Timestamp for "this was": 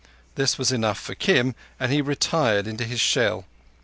0.33-0.71